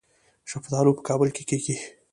شفتالو 0.51 0.91
په 0.97 1.01
کابل 1.07 1.29
کې 1.35 1.43
کیږي 1.49 1.75